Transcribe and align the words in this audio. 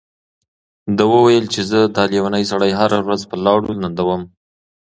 ده 0.97 1.03
وويل 1.13 1.45
چې 1.53 1.61
زه 1.69 1.79
دا 1.95 2.03
لېونی 2.11 2.43
سړی 2.51 2.71
هره 2.79 2.97
ورځ 3.05 3.21
په 3.29 3.35
لاړو 3.45 3.71
لندوم. 3.81 4.21